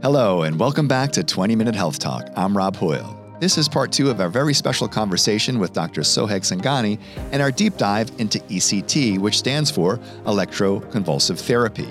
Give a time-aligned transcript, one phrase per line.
[0.00, 2.30] Hello, and welcome back to 20 Minute Health Talk.
[2.36, 3.18] I'm Rob Hoyle.
[3.40, 6.02] This is part two of our very special conversation with Dr.
[6.02, 7.00] Sohag Sanghani
[7.32, 11.88] and our deep dive into ECT, which stands for electroconvulsive therapy.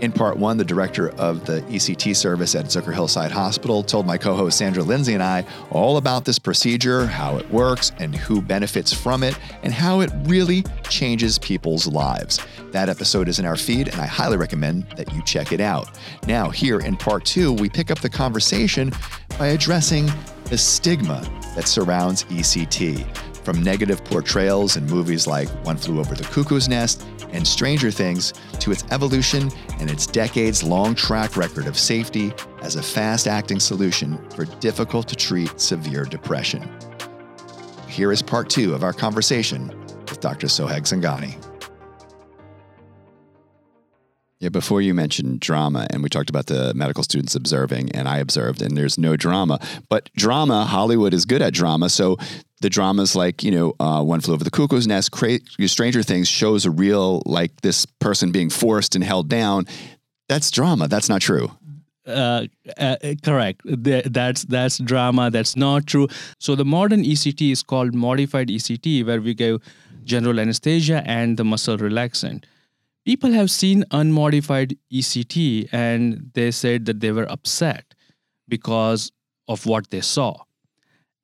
[0.00, 4.16] In part one, the director of the ECT service at Zucker Hillside Hospital told my
[4.16, 8.40] co host Sandra Lindsay and I all about this procedure, how it works, and who
[8.40, 12.40] benefits from it, and how it really changes people's lives.
[12.70, 15.98] That episode is in our feed, and I highly recommend that you check it out.
[16.26, 18.92] Now, here in part two, we pick up the conversation
[19.38, 20.10] by addressing
[20.44, 21.20] the stigma
[21.54, 23.06] that surrounds ECT.
[23.44, 28.32] From negative portrayals in movies like One Flew Over the Cuckoo's Nest and Stranger Things
[28.60, 32.32] to its evolution and its decades long track record of safety
[32.62, 36.68] as a fast acting solution for difficult to treat severe depression.
[37.88, 39.68] Here is part two of our conversation
[40.08, 40.46] with Dr.
[40.46, 41.49] Sohag Sanghani.
[44.40, 48.18] Yeah, before you mentioned drama, and we talked about the medical students observing, and I
[48.18, 49.60] observed, and there's no drama.
[49.90, 51.90] But drama, Hollywood is good at drama.
[51.90, 52.16] So
[52.62, 56.26] the dramas like, you know, uh, One Flew Over the Cuckoo's Nest, Cra- Stranger Things
[56.26, 59.66] shows a real, like, this person being forced and held down.
[60.26, 60.88] That's drama.
[60.88, 61.50] That's not true.
[62.06, 62.46] Uh,
[62.78, 63.60] uh, correct.
[63.64, 65.30] That's that's drama.
[65.30, 66.08] That's not true.
[66.38, 69.60] So the modern ECT is called modified ECT, where we give
[70.04, 72.44] general anesthesia and the muscle relaxant
[73.04, 77.94] people have seen unmodified ECT and they said that they were upset
[78.48, 79.10] because
[79.48, 80.36] of what they saw.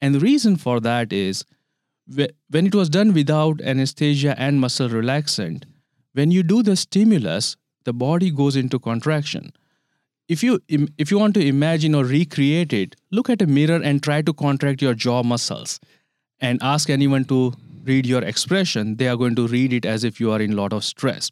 [0.01, 1.45] And the reason for that is
[2.07, 5.65] when it was done without anesthesia and muscle relaxant,
[6.13, 9.53] when you do the stimulus, the body goes into contraction.
[10.29, 14.03] If you if you want to imagine or recreate it, look at a mirror and
[14.03, 15.79] try to contract your jaw muscles
[16.41, 17.53] and ask anyone to
[17.85, 20.57] read your expression, they are going to read it as if you are in a
[20.57, 21.31] lot of stress.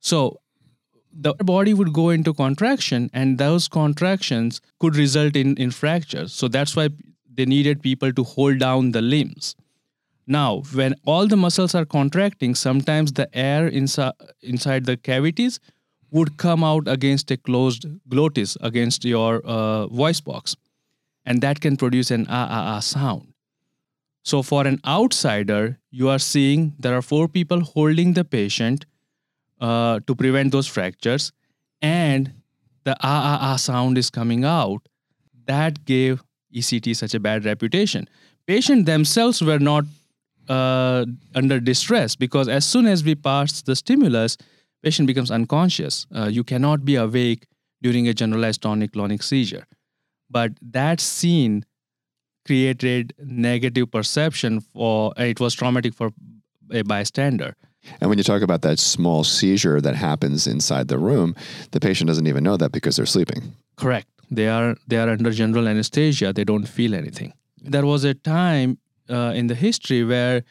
[0.00, 0.40] So
[1.12, 6.32] the body would go into contraction, and those contractions could result in, in fractures.
[6.32, 6.90] So that's why
[7.32, 9.56] they needed people to hold down the limbs.
[10.26, 14.12] Now, when all the muscles are contracting, sometimes the air inside,
[14.42, 15.60] inside the cavities
[16.10, 20.56] would come out against a closed glottis, against your uh, voice box.
[21.24, 23.32] And that can produce an ah ah ah sound.
[24.24, 28.86] So, for an outsider, you are seeing there are four people holding the patient
[29.60, 31.32] uh, to prevent those fractures,
[31.80, 32.32] and
[32.84, 34.88] the ah ah ah sound is coming out.
[35.46, 36.22] That gave
[36.54, 38.08] ECT such a bad reputation.
[38.46, 39.84] Patients themselves were not
[40.48, 44.36] uh, under distress because as soon as we pass the stimulus,
[44.82, 46.06] patient becomes unconscious.
[46.14, 47.46] Uh, you cannot be awake
[47.82, 49.66] during a generalized tonic-clonic seizure.
[50.30, 51.64] But that scene
[52.46, 56.12] created negative perception for it was traumatic for
[56.70, 57.54] a bystander
[58.00, 61.34] and when you talk about that small seizure that happens inside the room,
[61.70, 63.54] the patient doesn't even know that because they're sleeping.
[63.76, 64.08] Correct.
[64.30, 66.32] They are they are under general anesthesia.
[66.32, 67.32] They don't feel anything.
[67.62, 70.42] There was a time uh, in the history where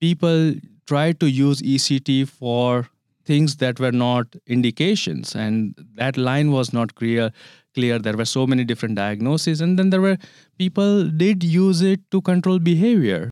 [0.00, 0.54] people
[0.86, 2.88] tried to use ECT for
[3.24, 7.32] things that were not indications, and that line was not clear.
[7.74, 7.98] Clear.
[7.98, 10.18] There were so many different diagnoses, and then there were
[10.58, 13.30] people did use it to control behavior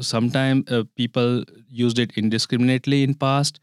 [0.00, 3.60] sometimes uh, people used it indiscriminately in past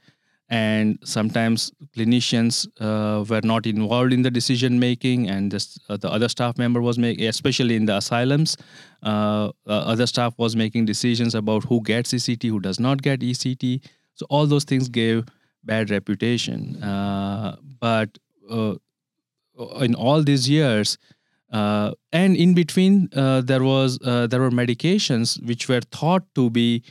[0.52, 6.10] and sometimes clinicians uh, were not involved in the decision making and this, uh, the
[6.12, 8.58] other staff member was making especially in the asylums
[9.04, 13.22] uh, uh, other staff was making decisions about who gets ect who does not get
[13.24, 13.88] ect
[14.20, 15.26] so all those things gave
[15.64, 16.82] bad reputation.
[16.84, 18.18] Uh, but
[18.50, 20.98] in all these years
[21.52, 26.50] uh, and in between, uh, there was uh, there were medications which were thought to
[26.50, 26.84] be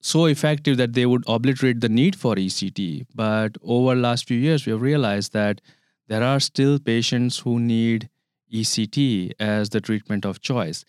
[0.00, 3.06] so effective that they would obliterate the need for ECT.
[3.14, 5.62] But over the last few years, we have realized that
[6.08, 8.10] there are still patients who need
[8.52, 10.84] ECT as the treatment of choice.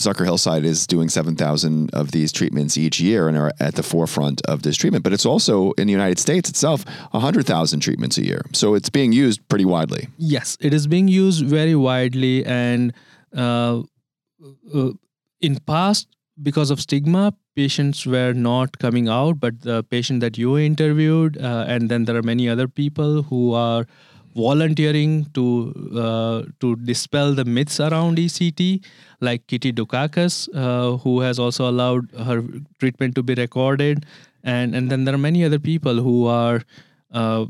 [0.00, 4.40] Zucker Hillside is doing 7,000 of these treatments each year and are at the forefront
[4.46, 5.04] of this treatment.
[5.04, 8.42] But it's also in the United States itself, 100,000 treatments a year.
[8.52, 10.08] So it's being used pretty widely.
[10.16, 12.44] Yes, it is being used very widely.
[12.46, 12.94] And
[13.36, 13.82] uh,
[14.74, 14.90] uh,
[15.40, 16.08] in past,
[16.42, 19.38] because of stigma, patients were not coming out.
[19.38, 23.52] But the patient that you interviewed, uh, and then there are many other people who
[23.52, 23.86] are
[24.34, 28.84] volunteering to uh, to dispel the myths around ECT,
[29.20, 32.42] like Kitty Dukakis, uh, who has also allowed her
[32.78, 34.06] treatment to be recorded,
[34.42, 36.62] and and then there are many other people who are
[37.12, 37.46] uh,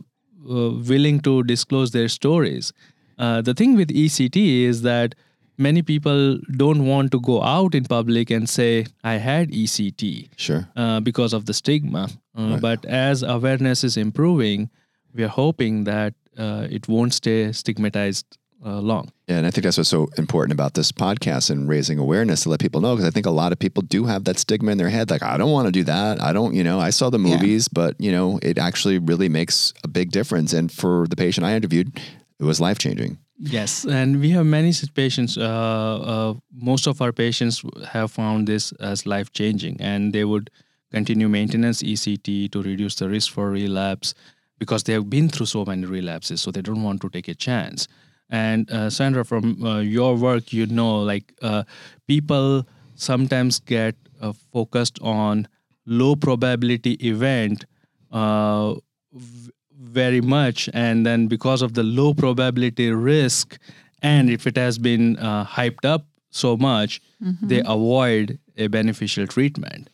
[0.48, 2.72] uh willing to disclose their stories.
[3.18, 5.14] Uh, the thing with ECT is that
[5.58, 10.66] many people don't want to go out in public and say I had ECT, sure,
[10.74, 12.08] uh, because of the stigma.
[12.34, 12.60] Right.
[12.60, 14.70] But as awareness is improving,
[15.12, 19.10] we are hoping that uh, it won't stay stigmatized uh, long.
[19.26, 22.50] Yeah, and I think that's what's so important about this podcast and raising awareness to
[22.50, 24.78] let people know because I think a lot of people do have that stigma in
[24.78, 26.20] their head, like I don't want to do that.
[26.20, 27.74] I don't, you know, I saw the movies, yeah.
[27.80, 30.52] but you know, it actually really makes a big difference.
[30.52, 32.00] And for the patient I interviewed,
[32.38, 33.18] it was life changing.
[33.42, 35.38] Yes, and we have many patients.
[35.38, 40.50] Uh, uh, most of our patients have found this as life changing, and they would
[40.90, 44.12] continue maintenance ECT to reduce the risk for relapse
[44.60, 47.34] because they have been through so many relapses, so they don't want to take a
[47.34, 47.88] chance.
[48.28, 51.64] And uh, Sandra, from uh, your work, you know, like uh,
[52.06, 52.64] people
[52.94, 55.48] sometimes get uh, focused on
[55.86, 57.64] low probability event
[58.12, 58.74] uh,
[59.12, 63.58] v- very much, and then because of the low probability risk,
[64.02, 67.48] and if it has been uh, hyped up so much, mm-hmm.
[67.48, 69.88] they avoid a beneficial treatment.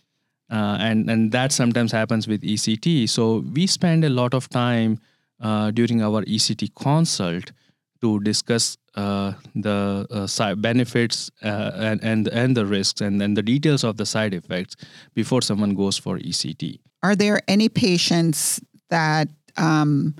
[0.50, 3.08] And and that sometimes happens with ECT.
[3.08, 4.98] So we spend a lot of time
[5.40, 7.52] during our ECT consult
[8.00, 13.42] to discuss uh, the uh, benefits uh, and, and and the risks and then the
[13.42, 14.76] details of the side effects
[15.14, 16.78] before someone goes for ECT.
[17.02, 20.14] Are there any patients that um,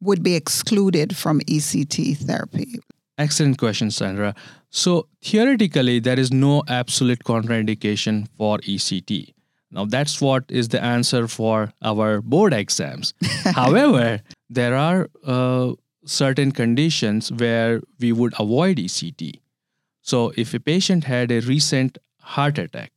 [0.00, 2.80] would be excluded from ECT therapy?
[3.18, 4.34] Excellent question, Sandra.
[4.76, 9.32] So theoretically, there is no absolute contraindication for ECT.
[9.70, 13.14] Now, that's what is the answer for our board exams.
[13.54, 14.20] However,
[14.50, 15.72] there are uh,
[16.04, 19.40] certain conditions where we would avoid ECT.
[20.02, 22.92] So, if a patient had a recent heart attack,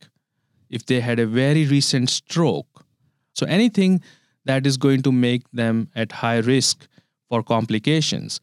[0.68, 2.84] if they had a very recent stroke,
[3.32, 4.02] so anything
[4.44, 6.86] that is going to make them at high risk
[7.30, 8.38] for complications.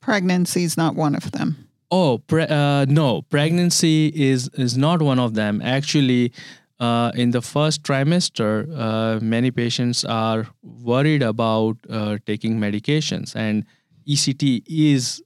[0.00, 1.69] Pregnancy is not one of them.
[1.90, 5.60] Oh, pre- uh, no, pregnancy is is not one of them.
[5.62, 6.32] Actually,
[6.78, 13.64] uh, in the first trimester, uh, many patients are worried about uh, taking medications, and
[14.06, 15.22] ECT is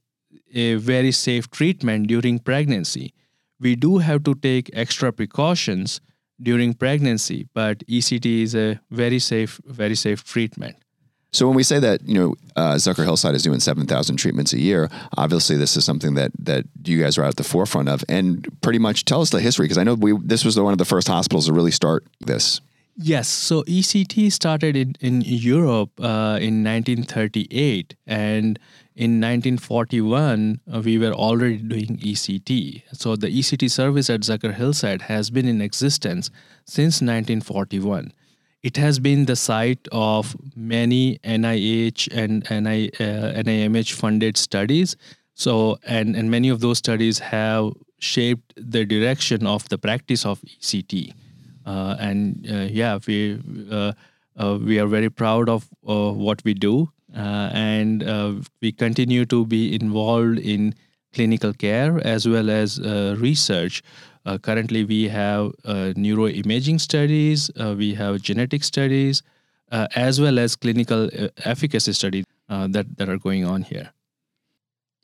[0.53, 3.13] a very safe treatment during pregnancy.
[3.59, 6.01] We do have to take extra precautions
[6.41, 10.77] during pregnancy, but ECT is a very safe, very safe treatment.
[11.31, 14.59] So when we say that, you know, uh, Zucker Hillside is doing 7,000 treatments a
[14.59, 18.05] year, obviously this is something that that you guys are at the forefront of.
[18.07, 20.71] And pretty much tell us the history, because I know we this was the, one
[20.71, 22.61] of the first hospitals to really start this.
[22.97, 28.57] Yes, so ECT started in, in Europe uh, in 1938, and
[28.95, 32.83] in 1941 uh, we were already doing ECT.
[32.93, 36.29] So the ECT service at Zucker Hillside has been in existence
[36.63, 38.13] since 1941
[38.65, 44.95] it has been the site of many NIH and NI, uh, NIMH funded studies.
[45.35, 50.41] So, and, and many of those studies have shaped the direction of the practice of
[50.41, 51.13] ECT.
[51.63, 53.39] Uh, and uh, yeah, we,
[53.69, 53.93] uh,
[54.35, 56.89] uh, we are very proud of uh, what we do.
[57.13, 58.03] and
[58.61, 60.73] we continue to be involved in
[61.13, 62.79] clinical care as well as
[63.25, 63.83] research
[64.25, 69.21] uh, currently, we have uh, neuroimaging studies, uh, we have genetic studies,
[69.71, 73.91] uh, as well as clinical uh, efficacy studies uh, that, that are going on here.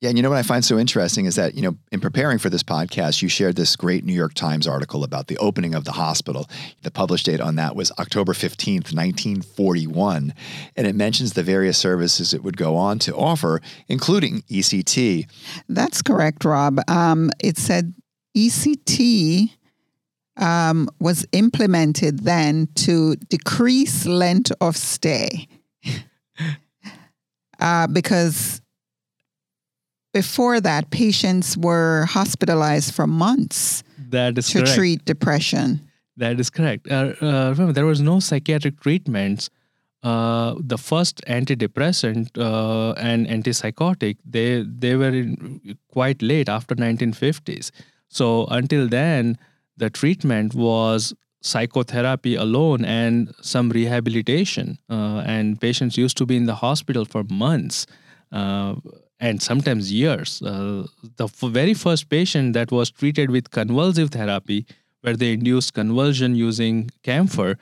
[0.01, 2.39] Yeah, and you know what I find so interesting is that, you know, in preparing
[2.39, 5.85] for this podcast, you shared this great New York Times article about the opening of
[5.85, 6.49] the hospital.
[6.81, 10.33] The published date on that was October 15th, 1941,
[10.75, 15.27] and it mentions the various services it would go on to offer, including ECT.
[15.69, 16.79] That's correct, Rob.
[16.89, 17.93] Um, it said
[18.35, 19.51] ECT
[20.37, 25.47] um, was implemented then to decrease length of stay
[27.59, 28.61] uh, because
[30.13, 34.75] before that, patients were hospitalized for months that is to correct.
[34.75, 35.81] treat depression.
[36.17, 36.91] That is correct.
[36.91, 39.49] Uh, uh, remember, there was no psychiatric treatments.
[40.03, 47.69] Uh, the first antidepressant uh, and antipsychotic they they were in, quite late after 1950s
[48.11, 49.37] so until then,
[49.77, 54.77] the treatment was psychotherapy alone and some rehabilitation.
[54.89, 57.87] Uh, and patients used to be in the hospital for months
[58.31, 58.75] uh,
[59.19, 60.41] and sometimes years.
[60.41, 64.65] Uh, the f- very first patient that was treated with convulsive therapy,
[65.01, 67.57] where they induced convulsion using camphor,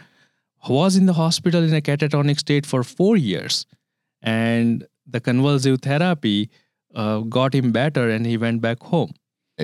[0.67, 3.67] was in the hospital in a catatonic state for four years.
[4.21, 6.49] And the convulsive therapy
[6.95, 9.13] uh, got him better and he went back home.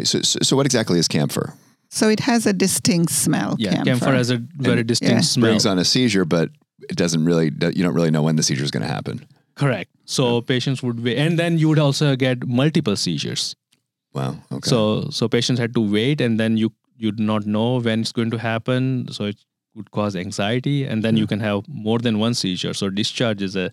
[0.04, 1.54] So, so, so what exactly is camphor?
[1.90, 3.56] So it has a distinct smell.
[3.58, 5.22] Yeah, camphor, camphor has a very and distinct yeah.
[5.22, 5.52] smell.
[5.52, 6.50] Brings on a seizure, but
[6.90, 7.46] it doesn't really.
[7.46, 9.26] You don't really know when the seizure is going to happen.
[9.56, 9.90] Correct.
[10.06, 13.56] So patients would wait, and then you would also get multiple seizures.
[14.14, 14.36] Wow.
[14.52, 14.70] Okay.
[14.70, 18.32] So so patients had to wait, and then you you'd not know when it's going
[18.32, 19.08] to happen.
[19.12, 19.38] So it
[19.76, 21.30] would cause anxiety, and then you hmm.
[21.30, 22.74] can have more than one seizure.
[22.74, 23.72] So discharge is a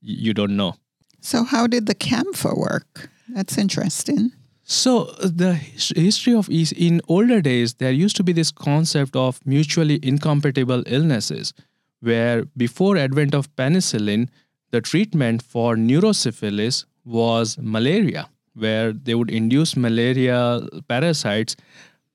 [0.00, 0.74] you don't know.
[1.20, 3.08] So, how did the camphor work?
[3.28, 4.32] That's interesting.
[4.64, 9.98] So the history of in older days, there used to be this concept of mutually
[10.02, 11.52] incompatible illnesses,
[12.00, 14.28] where before advent of penicillin,
[14.70, 21.56] the treatment for neurosyphilis was malaria, where they would induce malaria parasites,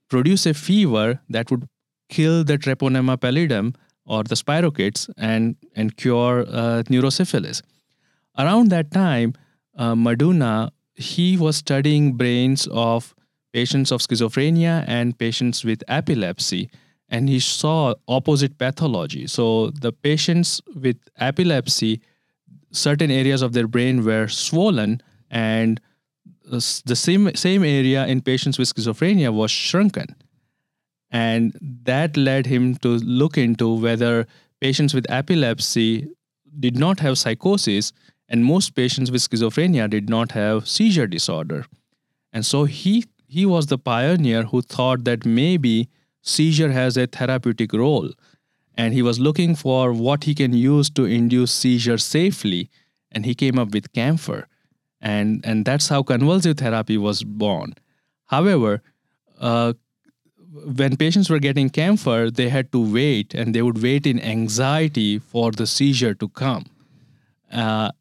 [0.10, 1.68] produce a fever that would
[2.10, 3.76] kill the Treponema pallidum
[4.06, 7.62] or the spirochetes and, and cure uh, neurosyphilis.
[8.38, 9.34] Around that time,
[9.78, 13.16] uh, Meduna, he was studying brains of
[13.54, 16.70] patients of schizophrenia and patients with epilepsy,
[17.10, 19.28] and he saw opposite pathology.
[19.28, 22.02] So the patients with epilepsy,
[22.72, 25.80] certain areas of their brain were swollen, and
[26.50, 30.16] the same same area in patients with schizophrenia was shrunken
[31.10, 34.28] and that led him to look into whether
[34.60, 36.08] patients with epilepsy
[36.60, 37.94] did not have psychosis
[38.30, 41.66] and most patients with schizophrenia did not have seizure disorder.
[42.34, 45.90] And so he he was the pioneer who thought that maybe
[46.22, 48.12] seizure has a therapeutic role.
[48.76, 52.70] And he was looking for what he can use to induce seizure safely.
[53.12, 54.48] And he came up with camphor.
[55.02, 57.76] And and that's how convulsive therapy was born.
[58.26, 58.82] However
[59.40, 59.74] uh,
[60.66, 65.20] when patients were getting camphor, they had to wait and they would wait in anxiety
[65.20, 66.66] for the seizure to come.
[67.52, 67.92] Uh,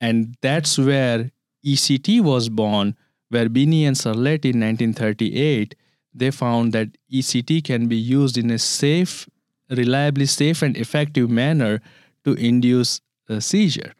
[0.00, 1.30] and that's where
[1.64, 2.96] ECT was born,
[3.28, 5.74] where Bini and Cerletti in 1938,
[6.14, 9.28] they found that ECT can be used in a safe,
[9.70, 11.80] reliably safe and effective manner
[12.24, 13.92] to induce a seizure.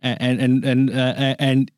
[0.00, 1.72] And and and uh, and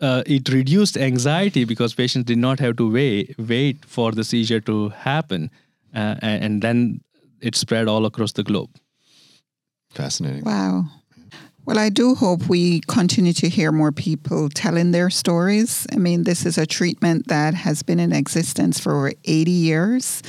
[0.00, 4.60] uh, it reduced anxiety because patients did not have to wait wait for the seizure
[4.60, 5.50] to happen,
[5.92, 7.00] uh, and, and then
[7.40, 8.70] it spread all across the globe.
[9.90, 10.44] Fascinating.
[10.44, 10.84] Wow.
[11.64, 15.86] Well, I do hope we continue to hear more people telling their stories.
[15.92, 20.22] I mean, this is a treatment that has been in existence for over 80 years,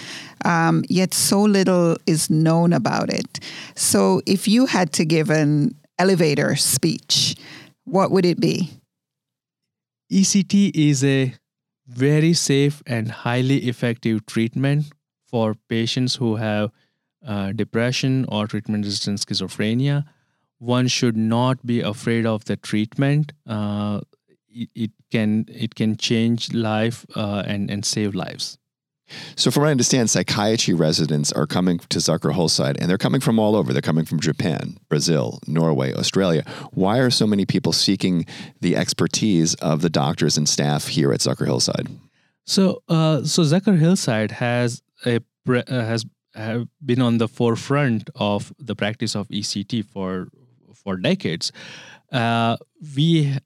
[0.46, 3.40] um, yet so little is known about it.
[3.76, 7.36] So, if you had to give an elevator speech,
[7.84, 8.70] what would it be?
[10.12, 11.34] ECT is a
[11.88, 14.86] very safe and highly effective treatment
[15.26, 16.70] for patients who have
[17.26, 20.06] uh, depression or treatment resistant schizophrenia.
[20.64, 23.34] One should not be afraid of the treatment.
[23.46, 24.00] Uh,
[24.48, 28.58] it, it, can it can change life uh, and and save lives.
[29.36, 33.20] So, from what I understand, psychiatry residents are coming to Zucker Hillside, and they're coming
[33.20, 33.74] from all over.
[33.74, 36.46] They're coming from Japan, Brazil, Norway, Australia.
[36.72, 38.26] Why are so many people seeking
[38.62, 41.88] the expertise of the doctors and staff here at Zucker Hillside?
[42.46, 46.06] So, uh, so Zucker Hillside has a uh, has
[46.36, 50.30] have been on the forefront of the practice of ECT for
[50.84, 51.52] for decades.
[52.12, 52.58] Uh,
[52.96, 53.38] we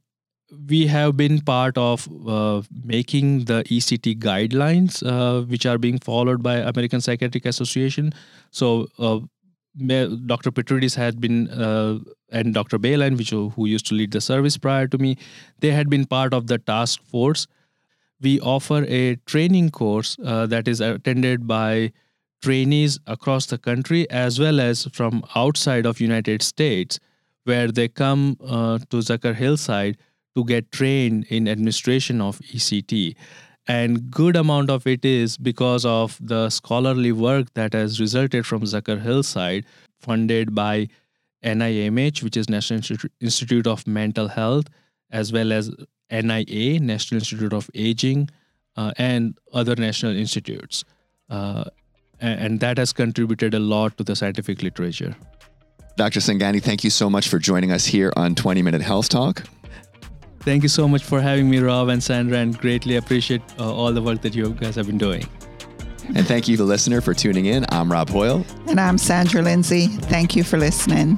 [0.70, 6.42] we have been part of uh, making the ECT guidelines, uh, which are being followed
[6.42, 8.14] by American Psychiatric Association.
[8.52, 9.20] So, uh,
[10.26, 10.52] Dr.
[10.52, 12.00] Petrides had been, uh,
[12.32, 12.80] and Dr.
[12.80, 15.18] Bailine, which who used to lead the service prior to me,
[15.60, 17.48] they had been part of the task force.
[18.20, 21.92] We offer a training course uh, that is attended by
[22.42, 27.00] trainees across the country as well as from outside of United States,
[27.48, 29.98] where they come uh, to Zucker Hillside
[30.36, 33.16] to get trained in administration of ECT
[33.68, 38.62] and good amount of it is because of the scholarly work that has resulted from
[38.62, 39.66] Zucker Hillside
[40.00, 40.88] funded by
[41.44, 42.82] NIMH which is National
[43.20, 44.68] Institute of Mental Health
[45.12, 45.72] as well as
[46.12, 48.30] NIA National Institute of Aging
[48.76, 50.84] uh, and other national institutes
[51.30, 51.66] uh,
[52.20, 55.16] and that has contributed a lot to the scientific literature.
[55.98, 56.20] Dr.
[56.20, 59.42] Sanghani, thank you so much for joining us here on 20 Minute Health Talk.
[60.42, 63.92] Thank you so much for having me, Rob and Sandra, and greatly appreciate uh, all
[63.92, 65.28] the work that you guys have been doing.
[66.16, 67.66] And thank you, the listener, for tuning in.
[67.70, 68.46] I'm Rob Hoyle.
[68.68, 69.88] And I'm Sandra Lindsay.
[69.88, 71.16] Thank you for listening.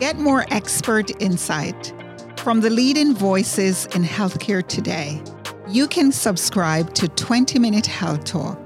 [0.00, 1.94] Get more expert insight
[2.38, 5.22] from the leading voices in healthcare today.
[5.68, 8.65] You can subscribe to 20 Minute Health Talk